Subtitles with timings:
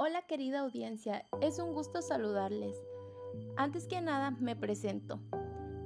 [0.00, 2.80] Hola querida audiencia, es un gusto saludarles.
[3.56, 5.18] Antes que nada, me presento.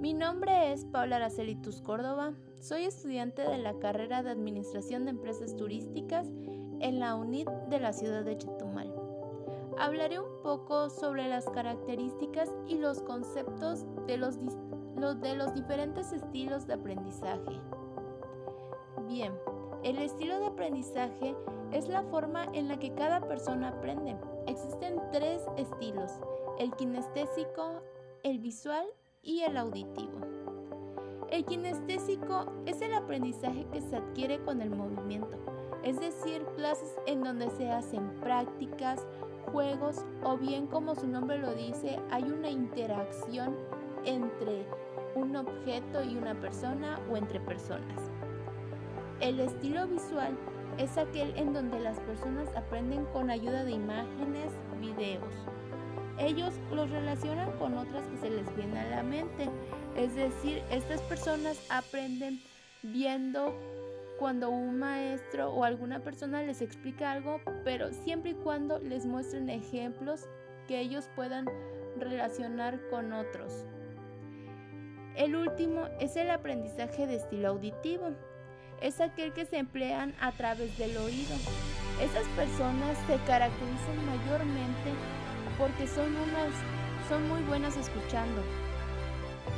[0.01, 5.57] Mi nombre es Paula Aracelitus Córdoba, soy estudiante de la carrera de Administración de Empresas
[5.57, 6.29] Turísticas
[6.81, 8.95] en la UNIT de la ciudad de Chetumal.
[9.79, 14.39] Hablaré un poco sobre las características y los conceptos de los,
[15.23, 17.59] de los diferentes estilos de aprendizaje.
[19.09, 19.33] Bien,
[19.85, 21.35] el estilo de aprendizaje
[21.73, 24.17] es la forma en la que cada persona aprende.
[24.47, 26.13] Existen tres estilos,
[26.59, 27.83] el kinestésico,
[28.23, 28.87] el visual
[29.23, 30.21] y el auditivo.
[31.31, 35.39] El kinestésico es el aprendizaje que se adquiere con el movimiento,
[35.83, 39.07] es decir, clases en donde se hacen prácticas,
[39.51, 43.57] juegos o bien como su nombre lo dice, hay una interacción
[44.05, 44.67] entre
[45.15, 48.13] un objeto y una persona o entre personas.
[49.23, 50.37] El estilo visual
[50.79, 55.33] es aquel en donde las personas aprenden con ayuda de imágenes, videos.
[56.19, 59.49] Ellos los relacionan con otras que se les viene a la mente.
[59.97, 62.41] Es decir, estas personas aprenden
[62.83, 63.55] viendo
[64.19, 69.51] cuando un maestro o alguna persona les explica algo, pero siempre y cuando les muestren
[69.51, 70.27] ejemplos
[70.67, 71.47] que ellos puedan
[71.97, 73.67] relacionar con otros.
[75.15, 78.17] El último es el aprendizaje de estilo auditivo
[78.83, 81.37] es aquel que se emplean a través del oído.
[82.03, 84.91] Esas personas se caracterizan mayormente
[85.57, 86.51] porque son unas
[87.09, 88.43] son muy buenas escuchando.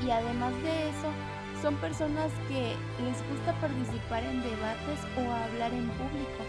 [0.05, 1.09] Y además de eso,
[1.63, 6.43] son personas que les gusta participar en debates o hablar en público,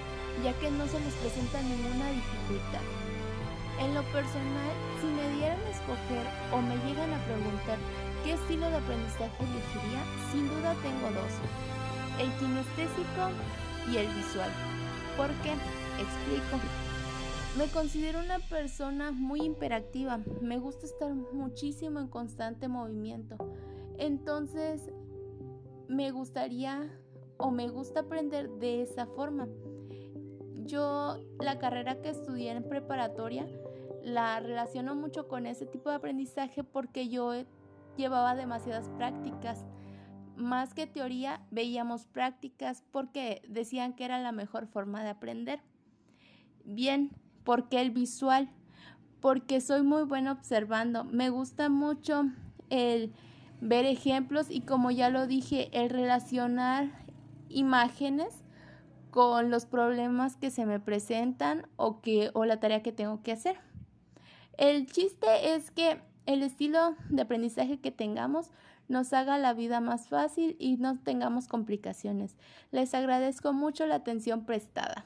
[0.44, 2.84] ya que no se les presenta ninguna dificultad.
[3.80, 7.78] En lo personal, si me dieran a escoger o me llegan a preguntar
[8.24, 11.32] qué estilo de aprendizaje elegiría, sin duda tengo dos
[12.20, 13.30] el kinestésico
[13.92, 14.50] y el visual.
[15.18, 15.52] ¿Por qué?
[16.00, 16.60] Explico.
[17.58, 20.20] Me considero una persona muy imperactiva.
[20.42, 23.38] Me gusta estar muchísimo en constante movimiento.
[23.98, 24.92] Entonces,
[25.88, 26.90] me gustaría
[27.38, 29.48] o me gusta aprender de esa forma.
[30.66, 33.48] Yo la carrera que estudié en preparatoria
[34.04, 37.34] la relaciono mucho con ese tipo de aprendizaje porque yo
[37.98, 39.66] llevaba demasiadas prácticas
[40.38, 45.60] más que teoría, veíamos prácticas porque decían que era la mejor forma de aprender.
[46.64, 47.12] Bien,
[47.44, 48.50] ¿por qué el visual?
[49.22, 51.04] Porque soy muy buena observando.
[51.04, 52.26] Me gusta mucho
[52.70, 53.14] el
[53.62, 56.90] ver ejemplos y como ya lo dije, el relacionar
[57.50, 58.44] imágenes
[59.12, 63.32] con los problemas que se me presentan o que o la tarea que tengo que
[63.32, 63.58] hacer.
[64.58, 68.50] El chiste es que el estilo de aprendizaje que tengamos
[68.88, 72.36] nos haga la vida más fácil y no tengamos complicaciones.
[72.72, 75.06] Les agradezco mucho la atención prestada.